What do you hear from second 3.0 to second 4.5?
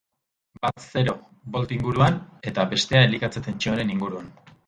elikatze tentsioaren inguruan.